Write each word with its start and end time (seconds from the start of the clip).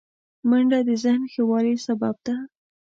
منډه 0.49 0.79
د 0.87 0.89
ذهن 1.03 1.21
ښه 1.33 1.43
والي 1.49 1.75
سبب 1.85 2.15
ده 2.25 2.35